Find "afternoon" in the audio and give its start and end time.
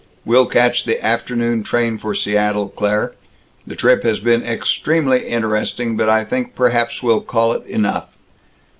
1.05-1.61